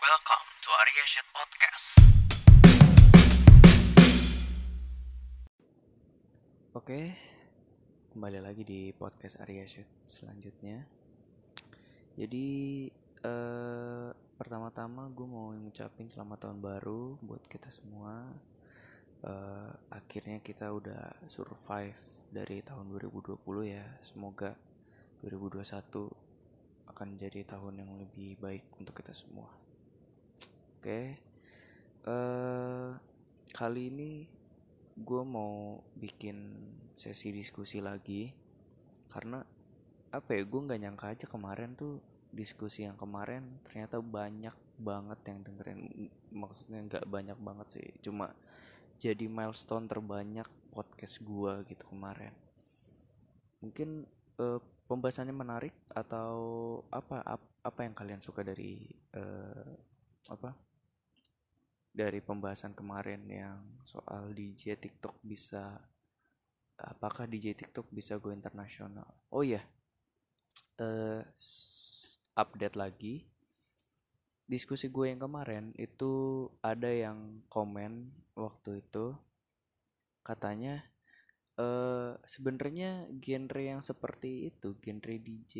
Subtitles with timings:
[0.00, 1.86] Welcome to Arya Podcast.
[6.72, 7.12] Oke,
[8.08, 9.68] kembali lagi di podcast Arya
[10.08, 10.88] selanjutnya.
[12.16, 12.88] Jadi
[13.28, 14.08] eh,
[14.40, 18.24] pertama-tama gue mau ngucapin selamat tahun baru buat kita semua.
[19.20, 22.00] Eh, akhirnya kita udah survive
[22.32, 23.36] dari tahun 2020
[23.68, 23.84] ya.
[24.00, 24.56] Semoga
[25.20, 29.69] 2021 akan jadi tahun yang lebih baik untuk kita semua.
[30.80, 31.12] Oke,
[32.08, 32.90] eh
[33.52, 34.24] kali ini
[34.96, 36.56] gue mau bikin
[36.96, 38.32] sesi diskusi lagi.
[39.12, 39.44] Karena
[40.08, 42.00] apa ya gue nggak nyangka aja kemarin tuh
[42.32, 46.08] diskusi yang kemarin ternyata banyak banget yang dengerin.
[46.32, 48.32] Maksudnya nggak banyak banget sih cuma
[48.96, 52.32] jadi milestone terbanyak podcast gue gitu kemarin.
[53.60, 54.08] Mungkin
[54.40, 56.32] eh, pembahasannya menarik atau
[56.88, 59.76] apa ap- apa yang kalian suka dari eh,
[60.32, 60.69] apa
[61.94, 63.60] dari pembahasan kemarin yang
[63.92, 65.64] soal DJ TikTok bisa
[66.92, 69.06] apakah DJ TikTok bisa go internasional?
[69.36, 69.62] Oh iya,
[70.86, 73.14] eh s- update lagi.
[74.52, 76.12] Diskusi gue yang kemarin itu
[76.60, 77.18] ada yang
[77.54, 77.92] komen
[78.36, 79.16] waktu itu
[80.28, 80.74] katanya
[81.66, 82.90] eh sebenarnya
[83.24, 85.54] genre yang seperti itu, genre DJ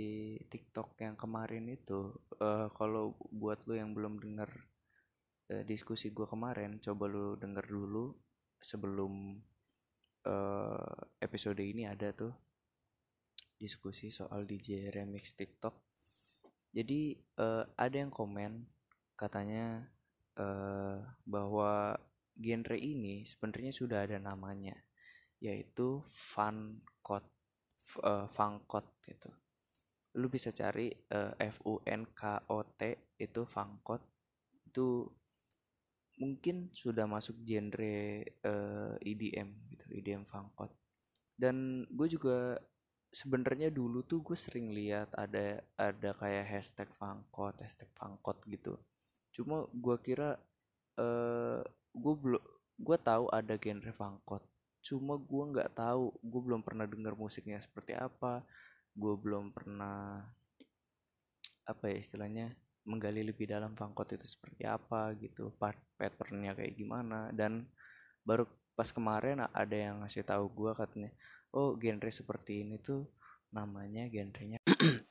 [0.52, 2.00] TikTok yang kemarin itu
[2.48, 3.04] eh kalau
[3.42, 4.50] buat lo yang belum denger
[5.50, 8.14] eh, diskusi gue kemarin coba lu denger dulu
[8.60, 9.36] sebelum
[10.24, 12.32] eh, episode ini ada tuh
[13.60, 15.74] diskusi soal DJ remix TikTok.
[16.70, 18.64] Jadi eh, ada yang komen
[19.18, 19.84] katanya
[20.38, 21.98] eh, bahwa
[22.38, 24.72] genre ini sebenarnya sudah ada namanya
[25.40, 27.24] yaitu funkot
[27.84, 29.28] F- eh, funkot itu
[30.16, 34.02] lu bisa cari eh, F U N K O T itu funkot
[34.70, 35.06] itu
[36.20, 40.68] mungkin sudah masuk genre eh, EDM gitu, EDM funkot.
[41.32, 42.60] Dan gue juga
[43.10, 48.76] sebenarnya dulu tuh gue sering lihat ada ada kayak hashtag funkot, hashtag funkot gitu.
[49.32, 50.36] Cuma gue kira
[51.00, 51.64] eh
[51.96, 52.42] gue belum
[52.80, 54.44] gue tahu ada genre funkot.
[54.84, 58.44] Cuma gue nggak tahu, gue belum pernah dengar musiknya seperti apa.
[58.92, 60.20] Gue belum pernah
[61.64, 62.52] apa ya istilahnya
[62.84, 67.68] menggali lebih dalam fangkot itu seperti apa gitu part patternnya kayak gimana dan
[68.24, 71.12] baru pas kemarin ada yang ngasih tahu gua katanya
[71.52, 73.04] oh genre seperti ini tuh
[73.52, 74.58] namanya genrenya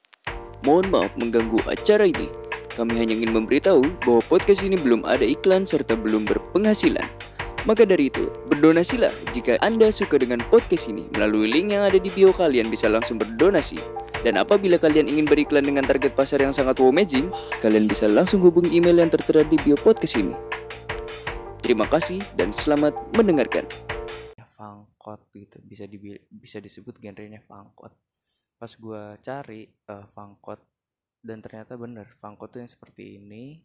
[0.59, 2.27] Mohon maaf mengganggu acara ini.
[2.75, 7.07] Kami hanya ingin memberitahu bahwa podcast ini belum ada iklan serta belum berpenghasilan.
[7.67, 11.07] Maka dari itu, berdonasilah jika Anda suka dengan podcast ini.
[11.15, 13.79] Melalui link yang ada di bio kalian bisa langsung berdonasi.
[14.19, 17.31] Dan apabila kalian ingin beriklan dengan target pasar yang sangat amazing,
[17.63, 20.35] kalian bisa langsung hubungi email yang tertera di bio podcast ini.
[21.63, 23.67] Terima kasih dan selamat mendengarkan.
[24.59, 27.95] fangkot gitu bisa dibi- bisa disebut genrenya fangkot
[28.59, 30.59] pas gua cari eh, fangkot
[31.23, 33.63] dan ternyata bener fangkot tuh yang seperti ini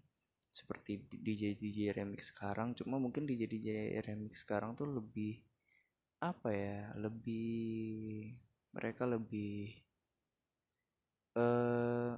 [0.54, 5.42] seperti DJ DJ remix sekarang cuma mungkin DJ DJ remix sekarang tuh lebih
[6.22, 8.30] apa ya lebih
[8.70, 9.74] mereka lebih
[11.34, 12.12] eh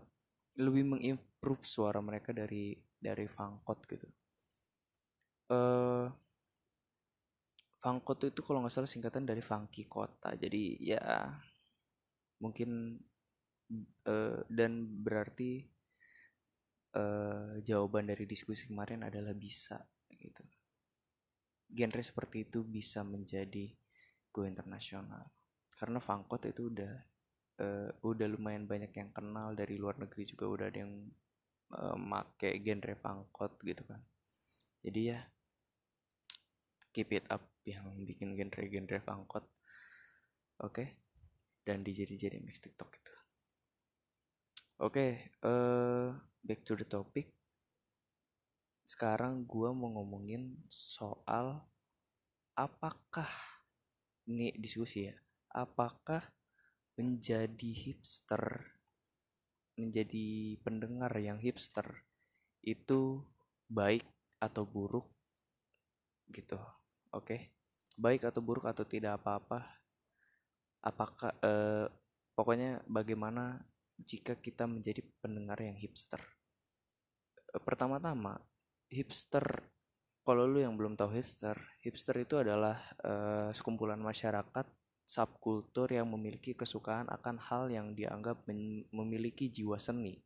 [0.56, 4.08] lebih mengimprove suara mereka dari dari fangkot gitu
[5.52, 6.06] eh
[7.86, 10.34] Fangkot itu kalau nggak salah singkatan dari funky kota.
[10.34, 11.30] Jadi ya
[12.42, 12.98] mungkin
[14.02, 14.72] eh, dan
[15.06, 15.62] berarti
[16.98, 19.78] eh, jawaban dari diskusi kemarin adalah bisa
[20.10, 20.42] gitu.
[21.70, 23.70] Genre seperti itu bisa menjadi
[24.34, 25.22] go internasional.
[25.78, 26.90] Karena Fangkot itu udah
[27.60, 30.94] eh, udah lumayan banyak yang kenal dari luar negeri juga udah ada yang
[31.72, 34.00] eh, make genre Fangkot gitu kan.
[34.86, 35.20] Jadi ya
[36.96, 39.44] keep it up yang bikin genre-genre fangkot
[40.64, 40.84] oke?
[41.60, 43.12] Dan DJ DJ mix TikTok itu
[44.80, 46.08] oke eh
[46.40, 47.28] back to the topic.
[48.86, 51.60] Sekarang gua mau ngomongin soal
[52.56, 53.28] apakah
[54.30, 55.14] ini diskusi ya
[55.52, 56.24] apakah
[56.96, 58.72] menjadi hipster
[59.76, 61.84] menjadi pendengar yang hipster
[62.64, 63.20] itu
[63.68, 64.04] baik
[64.40, 65.04] atau buruk
[66.32, 66.56] gitu
[67.12, 67.36] oke?
[67.96, 69.64] Baik atau buruk atau tidak apa-apa
[70.86, 71.86] apakah eh,
[72.38, 73.58] pokoknya bagaimana
[73.98, 76.22] jika kita menjadi pendengar yang hipster?
[77.52, 78.38] Eh, pertama-tama
[78.86, 79.66] hipster
[80.22, 84.66] kalau lu yang belum tahu hipster hipster itu adalah eh, sekumpulan masyarakat
[85.06, 88.42] subkultur yang memiliki kesukaan akan hal yang dianggap
[88.90, 90.18] memiliki jiwa seni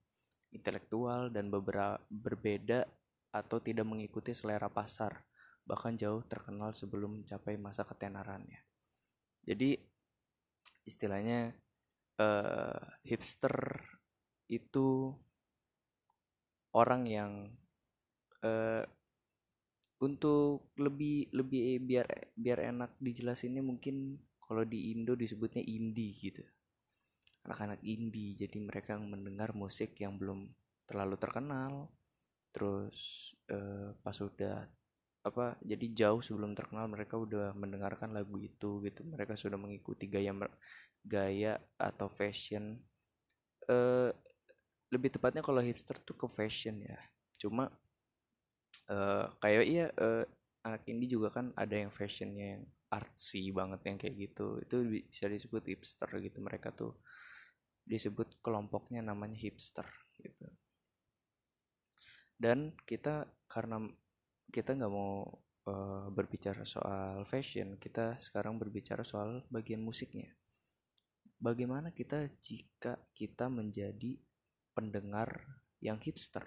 [0.50, 2.88] intelektual dan beberapa berbeda
[3.30, 5.22] atau tidak mengikuti selera pasar
[5.62, 8.58] bahkan jauh terkenal sebelum mencapai masa ketenarannya.
[9.46, 9.78] Jadi
[10.82, 11.54] istilahnya
[12.18, 13.78] eh, hipster
[14.50, 15.14] itu
[16.74, 17.32] orang yang
[18.42, 18.82] eh,
[20.00, 24.16] untuk lebih lebih biar biar enak dijelasinnya mungkin
[24.50, 26.42] kalau di Indo disebutnya indie gitu.
[27.46, 28.34] Anak-anak indie.
[28.34, 30.50] Jadi mereka yang mendengar musik yang belum
[30.90, 31.86] terlalu terkenal.
[32.50, 34.66] Terus eh, pas udah
[35.22, 39.06] apa jadi jauh sebelum terkenal mereka udah mendengarkan lagu itu gitu.
[39.06, 40.34] Mereka sudah mengikuti gaya
[41.06, 42.74] gaya atau fashion.
[43.70, 44.10] Eh,
[44.90, 46.98] lebih tepatnya kalau hipster tuh ke fashion ya.
[47.38, 47.70] Cuma
[48.90, 50.26] uh, kayak iya uh,
[50.66, 54.58] anak indie juga kan ada yang fashionnya yang artsy banget yang kayak gitu.
[54.60, 56.38] Itu bisa disebut hipster gitu.
[56.42, 56.98] Mereka tuh
[57.86, 59.86] disebut kelompoknya namanya hipster
[60.20, 60.46] gitu.
[62.40, 63.84] Dan kita karena
[64.50, 65.28] kita nggak mau
[65.68, 70.32] uh, berbicara soal fashion kita sekarang berbicara soal bagian musiknya.
[71.40, 74.20] Bagaimana kita jika kita menjadi
[74.76, 75.40] pendengar
[75.80, 76.44] yang hipster?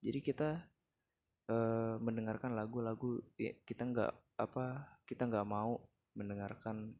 [0.00, 0.60] Jadi kita
[1.48, 5.74] uh, mendengarkan lagu-lagu ya, kita nggak apa kita nggak mau
[6.14, 6.94] mendengarkan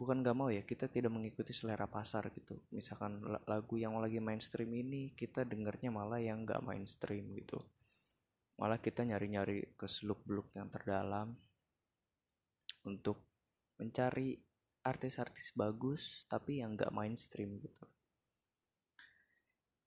[0.00, 2.56] bukan nggak mau ya kita tidak mengikuti selera pasar gitu.
[2.72, 7.60] Misalkan lagu yang lagi mainstream ini kita dengarnya malah yang nggak mainstream gitu.
[8.56, 11.36] Malah kita nyari-nyari ke seluk beluk yang terdalam
[12.88, 13.20] untuk
[13.76, 14.40] mencari
[14.80, 17.84] artis-artis bagus tapi yang nggak mainstream gitu.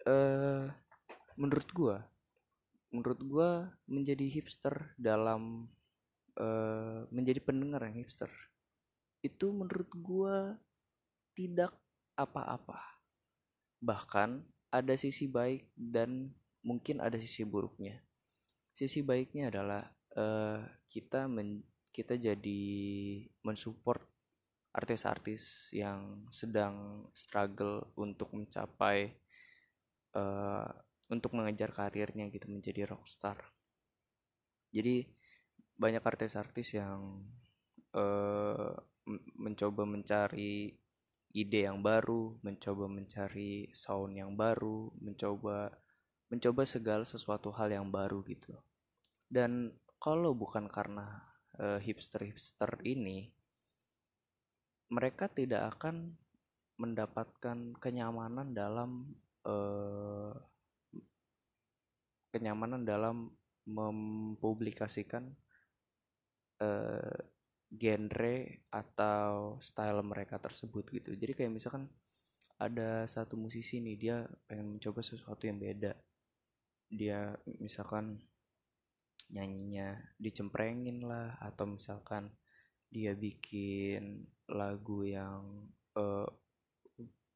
[0.05, 0.69] Eh
[1.41, 1.97] menurut gua
[2.89, 3.49] menurut gue
[3.85, 5.69] menjadi hipster dalam
[6.37, 8.29] uh, menjadi pendengar yang hipster.
[9.23, 10.37] Itu menurut gue
[11.33, 11.73] tidak
[12.19, 12.99] apa-apa.
[13.79, 16.29] Bahkan ada sisi baik dan
[16.61, 18.03] mungkin ada sisi buruknya.
[18.75, 19.83] Sisi baiknya adalah
[20.15, 20.61] uh,
[20.91, 22.61] kita men kita jadi
[23.41, 24.05] mensupport
[24.69, 29.09] artis-artis yang sedang struggle untuk mencapai
[30.13, 30.69] uh,
[31.09, 33.41] untuk mengejar karirnya gitu menjadi rockstar.
[34.69, 35.09] Jadi
[35.79, 37.23] banyak artis-artis yang
[37.95, 38.75] uh,
[39.39, 40.75] mencoba mencari
[41.29, 45.71] ide yang baru mencoba mencari sound yang baru mencoba
[46.29, 48.53] mencoba segala sesuatu hal yang baru gitu.
[49.25, 51.25] Dan kalau bukan karena
[51.57, 53.33] uh, hipster-hipster ini
[54.89, 56.17] mereka tidak akan
[56.81, 59.13] mendapatkan kenyamanan dalam
[59.45, 60.33] uh,
[62.33, 63.29] kenyamanan dalam
[63.69, 65.29] mempublikasikan
[66.59, 67.17] uh,
[67.69, 68.37] genre
[68.73, 71.13] atau style mereka tersebut gitu.
[71.13, 71.85] Jadi kayak misalkan
[72.59, 74.17] ada satu musisi nih dia
[74.49, 75.95] pengen mencoba sesuatu yang beda.
[76.89, 78.19] Dia misalkan
[79.29, 82.33] nyanyinya dicemprengin lah atau misalkan
[82.89, 86.25] dia bikin lagu yang uh,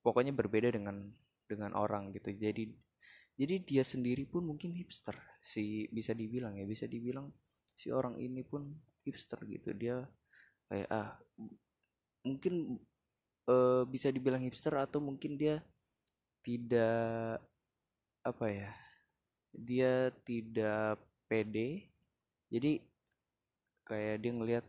[0.02, 1.14] pokoknya berbeda dengan
[1.46, 2.34] dengan orang gitu.
[2.34, 2.74] Jadi
[3.34, 6.66] jadi dia sendiri pun mungkin hipster si bisa dibilang ya.
[6.66, 7.30] Bisa dibilang
[7.74, 8.70] si orang ini pun
[9.04, 9.74] hipster gitu.
[9.74, 10.02] Dia
[10.70, 11.18] kayak ah
[12.24, 12.80] mungkin
[13.50, 15.60] uh, bisa dibilang hipster atau mungkin dia
[16.44, 17.40] tidak
[18.24, 18.72] apa ya
[19.54, 20.98] dia tidak
[21.30, 21.92] pede.
[22.50, 22.82] Jadi
[23.86, 24.66] kayak dia ngelihat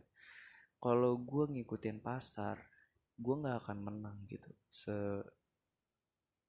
[0.77, 2.61] kalau gue ngikutin pasar
[3.15, 4.51] gue nggak akan menang gitu.
[4.67, 4.93] Se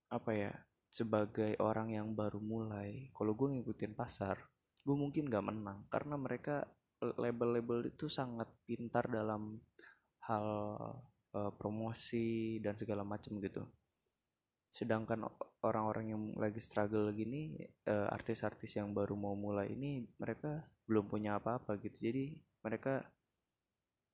[0.07, 0.53] apa ya
[0.91, 4.39] sebagai orang yang baru mulai kalau gue ngikutin pasar
[4.87, 6.63] gue mungkin gak menang karena mereka
[7.03, 9.59] label-label itu sangat pintar dalam
[10.31, 10.47] hal
[11.35, 13.67] uh, promosi dan segala macam gitu.
[14.73, 15.27] Sedangkan
[15.61, 17.59] orang-orang yang lagi struggle gini
[17.91, 21.99] uh, artis-artis yang baru mau mulai ini mereka belum punya apa-apa gitu.
[22.01, 22.33] Jadi
[22.65, 23.05] mereka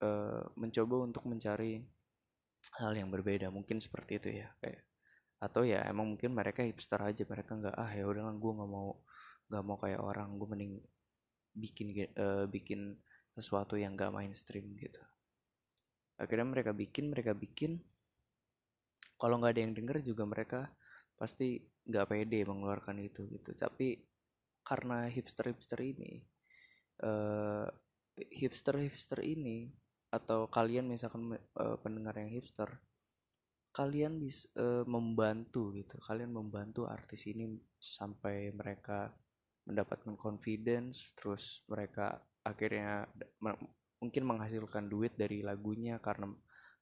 [0.02, 1.84] uh, mencoba untuk mencari
[2.82, 4.86] hal yang berbeda mungkin seperti itu ya kayak
[5.42, 9.02] atau ya emang mungkin mereka hipster aja mereka nggak ah ya udah gue nggak mau
[9.50, 10.74] nggak mau kayak orang gue mending
[11.52, 12.96] bikin uh, bikin
[13.32, 15.00] sesuatu yang gak mainstream gitu.
[16.20, 17.80] Akhirnya mereka bikin mereka bikin.
[19.16, 20.60] Kalau nggak ada yang denger juga mereka
[21.16, 23.54] pasti nggak pede mengeluarkan itu gitu.
[23.54, 23.96] Tapi
[24.62, 26.22] karena hipster hipster ini
[27.02, 27.66] uh,
[28.18, 29.70] eh, hipster hipster ini
[30.12, 32.68] atau kalian misalkan uh, pendengar yang hipster
[33.72, 35.96] kalian bisa uh, membantu gitu.
[36.04, 39.08] Kalian membantu artis ini sampai mereka
[39.66, 43.06] mendapatkan confidence terus mereka akhirnya
[44.02, 46.30] mungkin menghasilkan duit dari lagunya karena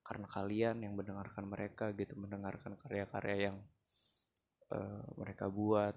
[0.00, 3.56] karena kalian yang mendengarkan mereka gitu mendengarkan karya-karya yang
[4.72, 5.94] uh, mereka buat.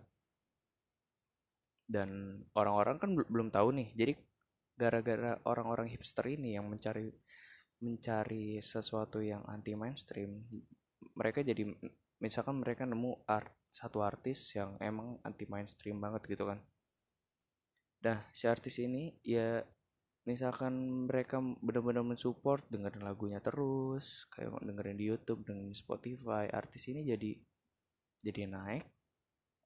[1.87, 4.13] Dan orang-orang kan bel- belum tahu nih jadi
[4.73, 7.11] gara-gara orang-orang hipster ini yang mencari
[7.83, 10.47] mencari sesuatu yang anti mainstream
[11.13, 11.67] mereka jadi
[12.23, 16.63] misalkan mereka nemu art satu artis yang emang anti mainstream banget gitu kan
[18.03, 19.63] nah si artis ini ya
[20.27, 26.91] misalkan mereka benar-benar mensupport dengerin lagunya terus kayak dengerin di YouTube dengerin di Spotify artis
[26.91, 27.31] ini jadi
[28.24, 28.88] jadi naik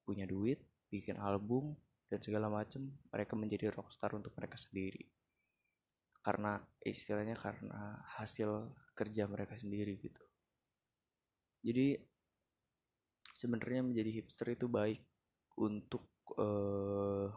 [0.05, 1.77] punya duit bikin album
[2.07, 5.03] dan segala macem mereka menjadi rockstar untuk mereka sendiri.
[6.23, 10.23] Karena istilahnya karena hasil kerja mereka sendiri gitu.
[11.63, 11.99] Jadi
[13.35, 15.03] sebenarnya menjadi hipster itu baik
[15.59, 16.07] untuk
[16.39, 17.27] eh,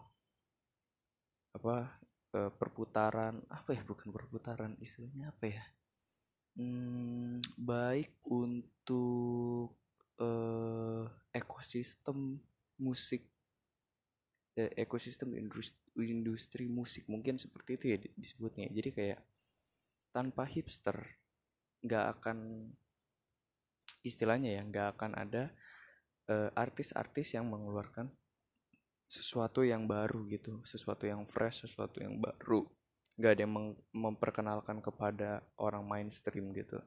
[1.50, 1.90] apa
[2.36, 5.64] eh, perputaran apa ya bukan perputaran istilahnya apa ya?
[6.58, 9.74] Hmm, baik untuk
[10.18, 11.04] eh,
[11.34, 12.38] ekosistem
[12.80, 13.22] musik
[14.58, 18.66] eh, ekosistem industri, industri musik mungkin seperti itu ya di- disebutnya.
[18.68, 19.20] Jadi kayak
[20.10, 20.98] tanpa hipster
[21.80, 22.68] nggak akan
[24.04, 25.42] istilahnya ya nggak akan ada
[26.28, 28.10] eh, artis-artis yang mengeluarkan
[29.10, 32.62] sesuatu yang baru gitu sesuatu yang fresh sesuatu yang baru.
[33.18, 33.54] Nggak ada yang
[33.90, 36.78] memperkenalkan kepada orang mainstream gitu.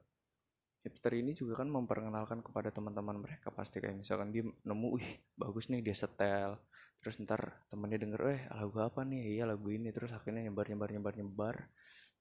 [0.83, 3.83] Hipster ini juga kan memperkenalkan kepada teman-teman mereka pasti.
[3.83, 6.55] Kayak misalkan dia nemu wih bagus nih dia setel.
[7.03, 9.39] Terus ntar temennya denger eh lagu apa nih?
[9.39, 9.91] Iya lagu ini.
[9.91, 11.55] Terus akhirnya nyebar nyebar nyebar nyebar.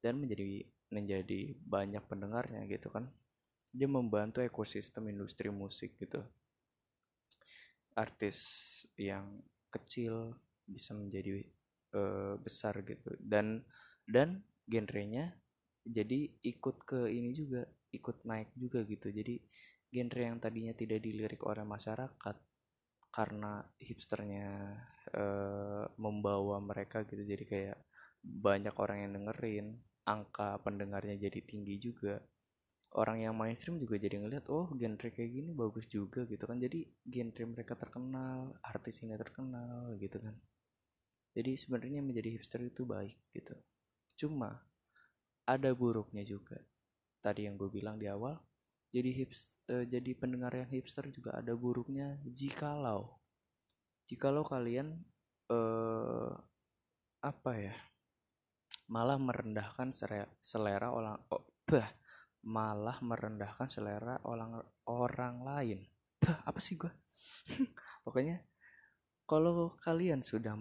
[0.03, 3.07] Dan menjadi menjadi banyak pendengarnya gitu kan.
[3.71, 6.23] Dia membantu ekosistem industri musik gitu.
[7.95, 8.39] Artis
[8.99, 10.37] yang kecil
[10.69, 11.43] bisa menjadi
[11.97, 13.17] eh, besar gitu.
[13.19, 13.65] Dan
[14.07, 15.33] dan genrenya
[15.83, 19.09] jadi ikut ke ini juga ikut naik juga gitu.
[19.11, 19.41] Jadi
[19.93, 22.37] genre yang tadinya tidak dilirik oleh masyarakat
[23.13, 24.49] karena hipsternya
[25.13, 27.23] eh, membawa mereka gitu.
[27.25, 27.79] Jadi kayak
[28.23, 29.67] banyak orang yang dengerin
[30.07, 32.19] angka pendengarnya jadi tinggi juga
[32.99, 36.61] orang yang mainstream juga jadi ngeliat oh genre kayak gini bagus juga gitu kan.
[36.61, 40.37] Jadi genre mereka terkenal artis ini terkenal gitu kan.
[41.33, 43.57] Jadi sebenarnya menjadi hipster itu baik gitu.
[44.17, 44.61] Cuma
[45.49, 46.61] ada buruknya juga.
[47.23, 48.37] Tadi yang gue bilang di awal
[48.93, 53.17] jadi hips eh, jadi pendengar yang hipster juga ada buruknya jikalau.
[54.05, 55.01] Jikalau kalian
[55.49, 56.33] eh
[57.23, 57.75] apa ya
[58.93, 61.89] malah merendahkan selera, selera orang oh, bah,
[62.43, 64.59] malah merendahkan selera orang
[64.91, 65.79] orang lain.
[66.23, 66.91] Bah, apa sih gue
[68.07, 68.43] pokoknya
[69.27, 70.55] kalau kalian sudah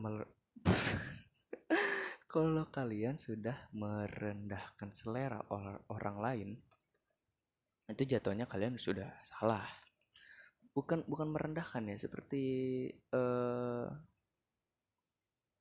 [2.34, 6.50] kalau kalian sudah merendahkan selera or- orang lain
[7.92, 9.68] itu jatuhnya kalian sudah salah.
[10.72, 12.44] Bukan bukan merendahkan ya seperti
[12.88, 13.88] eh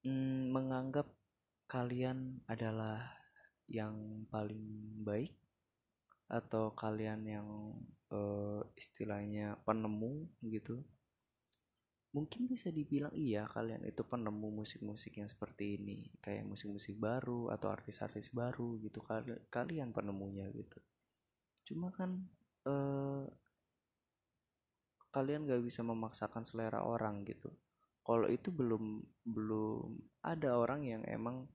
[0.06, 1.10] mm, menganggap
[1.66, 3.18] kalian adalah
[3.66, 5.34] yang paling baik
[6.30, 7.48] atau kalian yang
[8.14, 10.78] eh, istilahnya penemu gitu
[12.10, 17.70] mungkin bisa dibilang iya kalian itu penemu musik-musik yang seperti ini kayak musik-musik baru atau
[17.70, 20.78] artis-artis baru gitu Kali- kalian penemunya gitu.
[21.62, 22.18] Cuma kan
[22.66, 23.24] eh,
[25.14, 27.50] kalian gak bisa memaksakan selera orang gitu.
[28.02, 29.94] Kalau itu belum belum
[30.26, 31.46] ada orang yang emang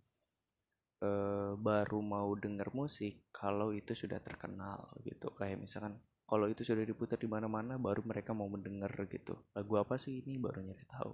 [1.05, 5.29] eh, baru mau denger musik kalau itu sudah terkenal gitu.
[5.37, 9.37] Kayak misalkan kalau itu sudah diputar di mana-mana baru mereka mau mendengar gitu.
[9.53, 10.41] Lagu apa sih ini?
[10.41, 11.13] Baru nyari tahu.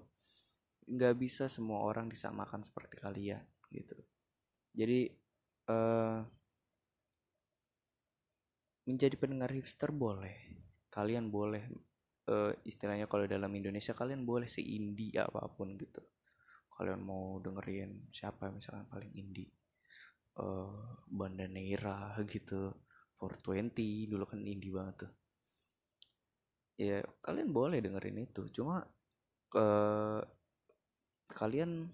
[0.91, 3.97] Nggak bisa semua orang disamakan seperti kalian gitu.
[4.71, 4.99] Jadi
[5.71, 6.19] eh
[8.87, 10.35] menjadi pendengar hipster boleh.
[10.91, 11.63] Kalian boleh
[12.31, 16.01] eh, istilahnya kalau dalam Indonesia kalian boleh se indie apa pun gitu.
[16.71, 19.60] Kalian mau dengerin siapa misalkan paling indie
[20.39, 20.71] eh
[21.11, 22.71] Banda Neira gitu.
[23.21, 25.11] 420 dulu kan indie banget tuh.
[26.81, 28.49] Ya kalian boleh dengerin itu.
[28.49, 28.81] Cuma
[29.53, 30.21] eh
[31.31, 31.87] kalian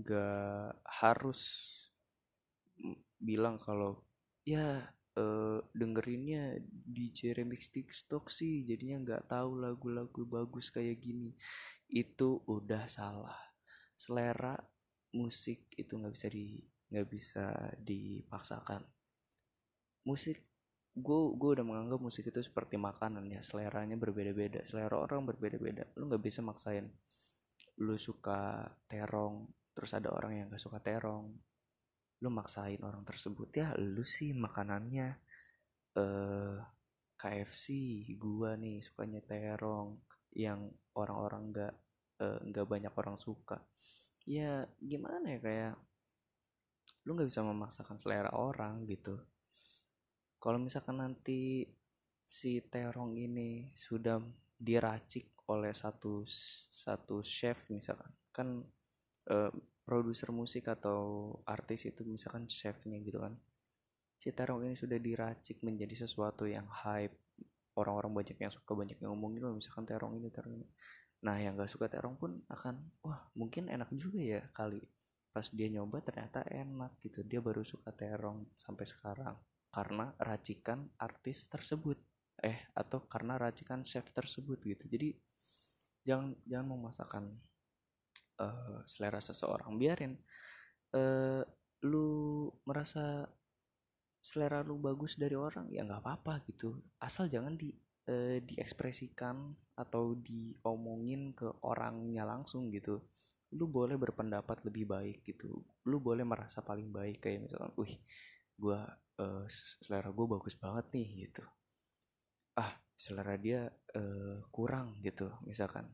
[0.00, 1.40] gak harus
[3.20, 4.00] bilang kalau
[4.48, 4.80] ya
[5.14, 11.36] eh, dengerinnya DJ Remix TikTok sih jadinya nggak tahu lagu-lagu bagus kayak gini.
[11.90, 13.36] Itu udah salah.
[13.98, 14.56] Selera
[15.12, 16.56] musik itu nggak bisa di
[16.90, 18.82] nggak bisa dipaksakan.
[20.06, 20.42] Musik
[20.90, 25.86] gue gue udah menganggap musik itu seperti makanan ya seleranya berbeda-beda selera orang berbeda-beda.
[25.96, 26.90] Lu nggak bisa maksain.
[27.80, 31.30] Lu suka terong terus ada orang yang gak suka terong.
[32.20, 35.08] Lu maksain orang tersebut ya lu sih makanannya
[35.96, 36.58] eh
[37.20, 37.64] KFC
[38.16, 40.00] gua nih sukanya terong
[40.32, 41.74] yang orang-orang nggak
[42.20, 43.62] eh, nggak banyak orang suka.
[44.26, 45.74] Ya gimana ya kayak
[47.04, 49.18] lu nggak bisa memaksakan selera orang gitu.
[50.40, 51.68] Kalau misalkan nanti
[52.24, 54.22] si terong ini sudah
[54.54, 56.22] diracik oleh satu
[56.70, 58.48] satu chef misalkan kan
[59.26, 63.34] eh, produser musik atau artis itu misalkan chefnya gitu kan
[64.20, 67.18] si terong ini sudah diracik menjadi sesuatu yang hype
[67.74, 70.66] orang-orang banyak yang suka banyak yang ngomongin oh, misalkan terong ini terong ini.
[71.24, 74.84] Nah yang gak suka terong pun akan wah mungkin enak juga ya kali
[75.30, 77.22] pas dia nyoba ternyata enak gitu.
[77.22, 79.34] Dia baru suka terong sampai sekarang
[79.70, 81.98] karena racikan artis tersebut.
[82.40, 84.84] Eh atau karena racikan chef tersebut gitu.
[84.90, 85.14] Jadi
[86.02, 87.24] jangan jangan memasakkan
[88.42, 89.78] uh, selera seseorang.
[89.78, 90.18] Biarin
[90.98, 91.42] uh,
[91.86, 93.24] lu merasa
[94.20, 96.74] selera lu bagus dari orang ya nggak apa-apa gitu.
[96.98, 97.70] Asal jangan di
[98.10, 103.00] uh, diekspresikan atau diomongin ke orangnya langsung gitu
[103.54, 105.62] lu boleh berpendapat lebih baik gitu.
[105.86, 107.94] Lu boleh merasa paling baik kayak misalkan wih
[108.54, 108.86] gua
[109.18, 109.44] uh,
[109.82, 111.42] selera gue bagus banget nih gitu.
[112.56, 113.66] Ah selera dia
[113.96, 115.88] uh, kurang gitu misalkan.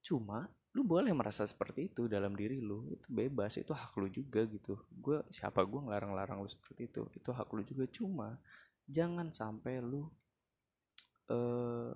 [0.00, 4.42] Cuma lu boleh merasa seperti itu dalam diri lu itu bebas itu hak lu juga
[4.48, 4.74] gitu.
[4.90, 7.84] Gue siapa gue ngelarang-larang lu seperti itu itu hak lu juga.
[7.90, 8.28] Cuma
[8.88, 10.08] jangan sampai lu
[11.30, 11.94] uh,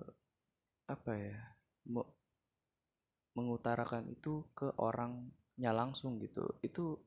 [0.89, 1.37] apa ya
[3.37, 6.57] mengutarakan itu ke orangnya langsung gitu.
[6.63, 6.97] Itu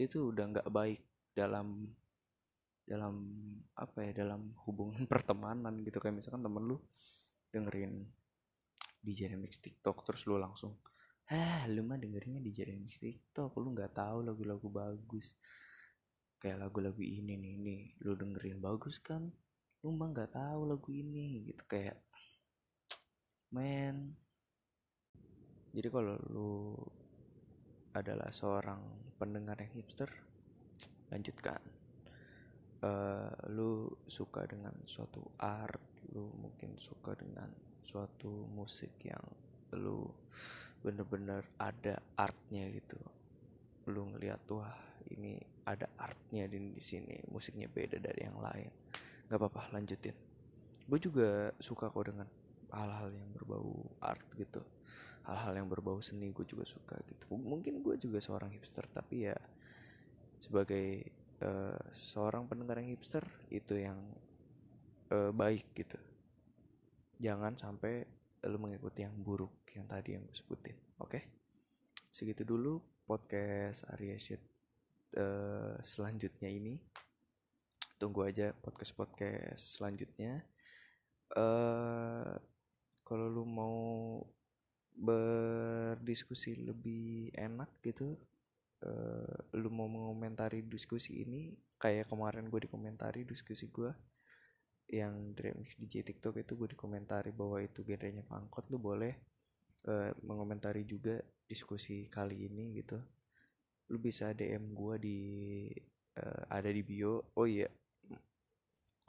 [0.00, 1.00] itu udah nggak baik
[1.36, 1.84] dalam
[2.80, 3.14] dalam
[3.78, 6.00] apa ya dalam hubungan pertemanan gitu.
[6.00, 6.76] Kayak misalkan temen lu
[7.50, 8.06] dengerin
[9.00, 10.76] DJ remix TikTok terus lu langsung
[11.30, 15.38] ah lu mah dengerinnya DJ remix TikTok lu nggak tahu lagu-lagu bagus.
[16.40, 19.28] Kayak lagu-lagu ini nih ini lu dengerin bagus kan?
[19.84, 21.62] Lu mah nggak tahu lagu ini gitu.
[21.70, 22.00] Kayak
[23.54, 24.16] men
[25.70, 26.74] jadi kalau lu
[27.94, 28.82] adalah seorang
[29.18, 30.10] pendengar yang hipster
[31.10, 31.62] lanjutkan.
[32.80, 35.84] Uh, lu suka dengan suatu art
[36.16, 39.20] lu mungkin suka dengan suatu musik yang
[39.76, 40.08] lu
[40.80, 42.98] bener-bener ada artnya gitu.
[43.92, 44.74] Lu ngeliat wah
[45.12, 48.72] ini ada artnya di, sini musiknya beda dari yang lain.
[49.28, 50.16] Nggak apa-apa lanjutin.
[50.88, 52.26] Gue juga suka kok dengan
[52.74, 54.64] hal-hal yang berbau art gitu
[55.28, 57.36] hal-hal yang berbau seni gue juga suka gitu.
[57.36, 59.36] Mungkin gue juga seorang hipster tapi ya
[60.40, 61.04] sebagai
[61.44, 64.00] uh, seorang pendengar yang hipster itu yang
[65.12, 65.98] uh, baik gitu.
[67.20, 68.06] Jangan sampai
[68.48, 71.12] lu mengikuti yang buruk yang tadi yang gue sebutin oke?
[71.12, 71.22] Okay?
[72.10, 74.42] segitu dulu podcast Arya Shit
[75.14, 76.74] uh, selanjutnya ini.
[78.02, 80.42] Tunggu aja podcast podcast selanjutnya.
[81.30, 82.34] Uh,
[83.06, 83.78] kalau lu mau
[84.96, 88.16] berdiskusi lebih enak gitu
[88.84, 93.90] uh, lu mau mengomentari diskusi ini kayak kemarin gue dikomentari diskusi gue
[94.90, 99.14] yang remix DJ TikTok itu gue dikomentari bahwa itu genrenya pangkot lu boleh
[99.86, 102.98] uh, mengomentari juga diskusi kali ini gitu.
[103.90, 105.20] Lu bisa DM gue di
[106.18, 107.30] uh, ada di bio.
[107.38, 107.70] Oh iya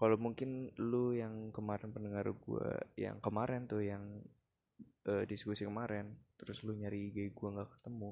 [0.01, 2.67] kalau mungkin lu yang kemarin pendengar gue
[2.97, 4.01] yang kemarin tuh yang
[5.09, 8.11] uh, diskusi kemarin terus lu nyari IG gue nggak ketemu.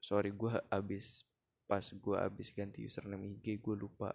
[0.00, 1.24] Sorry gue abis
[1.64, 4.12] pas gue abis ganti username IG gue lupa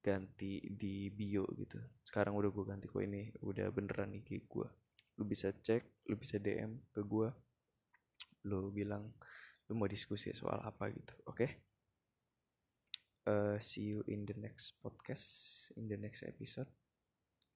[0.00, 1.78] ganti di bio gitu.
[2.00, 4.68] Sekarang udah gue ganti kok ini udah beneran IG gue
[5.20, 7.28] lu bisa cek lu bisa DM ke gue
[8.48, 9.12] lu bilang
[9.68, 11.36] lu mau diskusi soal apa gitu oke?
[11.36, 11.50] Okay?
[13.26, 16.70] uh, see you in the next podcast in the next episode.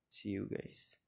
[0.08, 1.05] See you guys